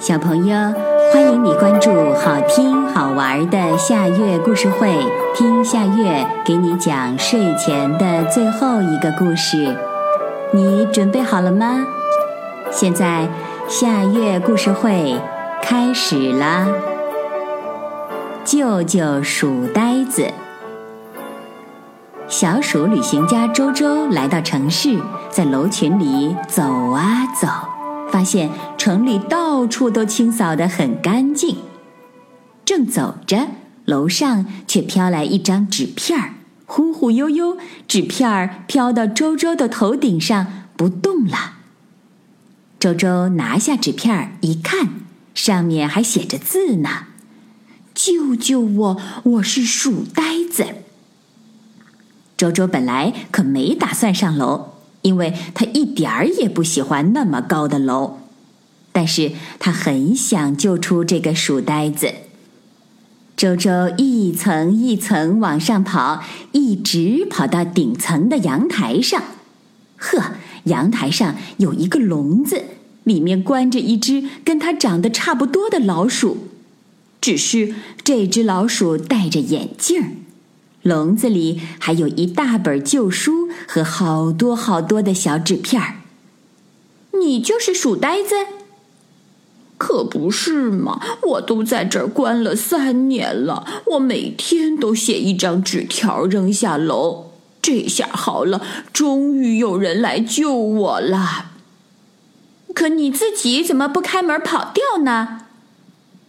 [0.00, 0.56] 小朋友，
[1.12, 4.96] 欢迎你关注好听好玩的夏月故事会，
[5.36, 9.76] 听夏月给你讲睡前的最后一个故事。
[10.52, 11.84] 你准备好了吗？
[12.70, 13.28] 现在
[13.68, 15.20] 夏月故事会
[15.60, 16.66] 开始啦！
[18.42, 20.26] 救救鼠呆子。
[22.26, 24.98] 小鼠旅行家周周来到城市，
[25.28, 27.46] 在楼群里走啊走。
[28.10, 31.56] 发现城里到处都清扫得很干净，
[32.64, 33.48] 正走着，
[33.84, 36.34] 楼上却飘来一张纸片儿，
[36.66, 37.56] 忽忽悠悠，
[37.86, 40.46] 纸片儿飘到周周的头顶上
[40.76, 41.54] 不动了。
[42.78, 44.88] 周周拿下纸片儿一看，
[45.34, 47.06] 上面还写着字呢
[47.94, 50.64] ：“救救我，我是鼠呆子。”
[52.36, 54.69] 周周本来可没打算上楼。
[55.02, 58.18] 因为他一点儿也不喜欢那么高的楼，
[58.92, 62.12] 但是他很想救出这个鼠呆子。
[63.36, 69.22] 周周一层一层往上跑，一直跑到顶层的阳台上。
[69.96, 70.32] 呵，
[70.64, 72.62] 阳台上有一个笼子，
[73.04, 76.48] 里面关着一只跟他长得差不多的老鼠，
[77.18, 80.12] 只是这只老鼠戴着眼镜儿。
[80.82, 85.96] 笼子里还有一大本旧书和好多好多的小纸片儿。
[87.18, 88.34] 你就是鼠呆子？
[89.76, 91.00] 可不是嘛！
[91.22, 97.32] 我都在这儿关了三年了，我每天都写一张纸条扔下楼。
[97.62, 101.52] 这下好了，终于有人来救我了。
[102.74, 105.42] 可你自己怎么不开门跑掉呢？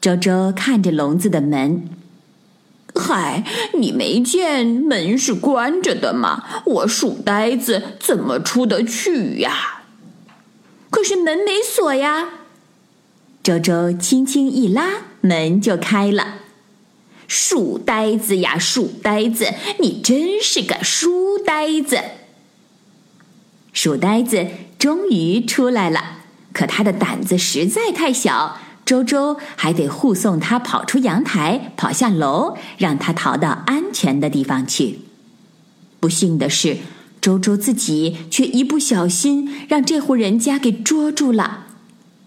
[0.00, 1.88] 周周看着笼子的门。
[2.98, 6.62] 嗨，你没见门是关着的吗？
[6.66, 9.82] 我鼠呆子怎么出得去呀？
[10.90, 12.28] 可是门没锁呀。
[13.42, 16.40] 周周轻轻一拉，门就开了。
[17.26, 22.00] 鼠呆子呀，鼠呆子，你真是个书呆子。
[23.72, 24.46] 鼠呆子
[24.78, 26.20] 终于出来了，
[26.52, 28.58] 可他的胆子实在太小。
[28.88, 35.00] 周周还得护送他跑出阳台，跑下楼，让他逃到安全的地方去。
[36.00, 36.78] 不幸的是，
[37.20, 41.66] 周周自己却一不小心让这户人家给捉住了，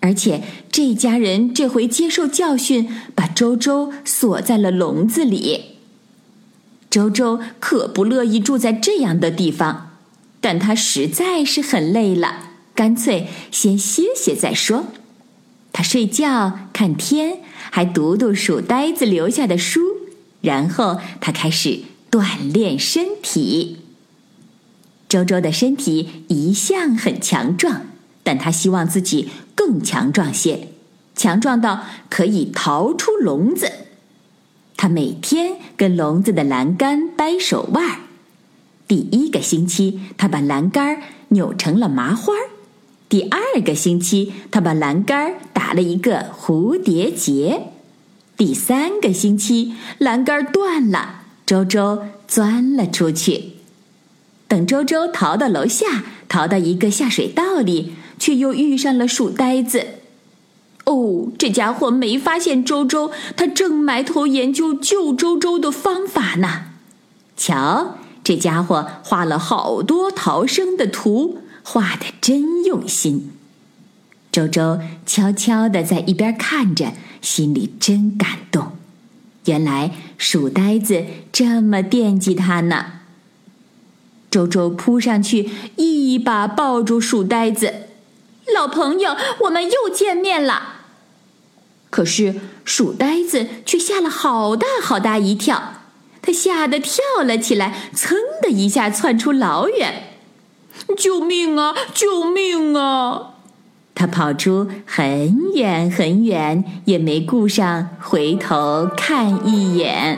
[0.01, 5.77] 而且这家人这回接受教训，把周周锁在了笼子里。
[6.91, 9.93] 周周可不乐意住在这样的地方，
[10.39, 14.85] 但他实在是很累了，干脆先歇歇再说。
[15.73, 17.39] 他睡觉、看天，
[17.71, 19.79] 还读读鼠呆子留下的书，
[20.41, 23.77] 然后他开始锻炼身体。
[25.07, 27.87] 周周的身体一向很强壮，
[28.23, 30.69] 但他希望自己更强壮些，
[31.15, 33.71] 强壮到可以逃出笼子。
[34.77, 37.99] 他每天跟笼子的栏杆掰手腕儿。
[38.87, 42.49] 第一个星期，他把栏杆扭成了麻花儿。
[43.11, 47.63] 第二个星期，他把栏杆打了一个蝴蝶结。
[48.37, 53.55] 第三个星期，栏杆断了，周周钻了出去。
[54.47, 59.85] 等周周逃到楼下，逃到一个下水道里，却又遇上了鼠呆子。
[60.85, 66.67] 哦，这家伙没发现周周，他正埋头研究救周周的方法呢。
[67.35, 71.39] 瞧，这家伙画了好多逃生的图。
[71.73, 73.31] 画的真用心，
[74.29, 78.73] 周周悄悄的在一边看着，心里真感动。
[79.45, 82.87] 原来鼠呆子这么惦记他呢。
[84.29, 87.87] 周周扑上去，一把抱住鼠呆子，
[88.53, 90.81] 老朋友，我们又见面了。
[91.89, 95.75] 可是鼠呆子却吓了好大好大一跳，
[96.21, 100.09] 他吓得跳了起来，噌的一下窜出老远。
[100.95, 101.73] 救命啊！
[101.93, 103.33] 救命啊！
[103.93, 110.17] 他跑出很远很远，也没顾上回头看一眼。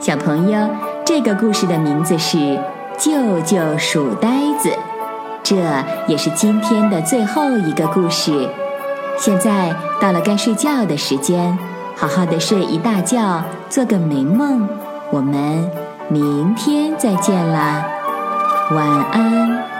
[0.00, 0.68] 小朋友，
[1.04, 2.38] 这个故事的名字是
[2.96, 4.28] 《救救鼠呆
[4.58, 4.68] 子》，
[5.42, 5.56] 这
[6.06, 8.48] 也是今天的最后一个故事。
[9.18, 11.58] 现在到了该睡觉的时间，
[11.96, 14.68] 好好的睡一大觉，做个美梦。
[15.10, 15.83] 我们。
[16.08, 17.84] 明天再见啦，
[18.72, 19.73] 晚安。